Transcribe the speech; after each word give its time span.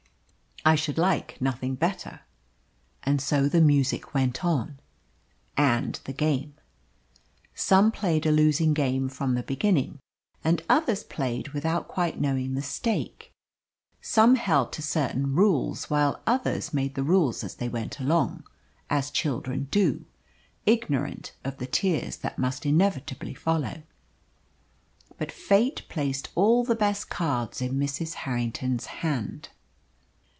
"I 0.63 0.75
should 0.75 0.99
like 0.99 1.41
nothing 1.41 1.73
better." 1.73 2.19
And 3.01 3.19
so 3.19 3.49
the 3.49 3.59
music 3.61 4.13
went 4.13 4.45
on 4.45 4.77
and 5.57 5.99
the 6.05 6.13
game. 6.13 6.53
Some 7.55 7.91
played 7.91 8.27
a 8.27 8.31
losing 8.31 8.75
game 8.75 9.09
from 9.09 9.33
the 9.33 9.41
beginning, 9.41 9.97
and 10.43 10.61
others 10.69 11.03
played 11.03 11.47
without 11.49 11.87
quite 11.87 12.21
knowing 12.21 12.53
the 12.53 12.61
stake. 12.61 13.33
Some 14.01 14.35
held 14.35 14.71
to 14.73 14.83
certain 14.83 15.33
rules, 15.33 15.89
while 15.89 16.21
others 16.27 16.75
made 16.75 16.93
the 16.93 17.01
rules 17.01 17.43
as 17.43 17.55
they 17.55 17.67
went 17.67 17.99
along 17.99 18.43
as 18.87 19.09
children 19.09 19.67
do 19.71 20.05
ignorant 20.67 21.31
of 21.43 21.57
the 21.57 21.65
tears 21.65 22.17
that 22.17 22.37
must 22.37 22.67
inevitably 22.67 23.33
follow. 23.33 23.81
But 25.17 25.31
Fate 25.31 25.81
placed 25.89 26.29
all 26.35 26.63
the 26.63 26.75
best 26.75 27.09
cards 27.09 27.63
in 27.63 27.79
Mrs. 27.79 28.13
Harrington's 28.13 28.85
hand. 29.01 29.49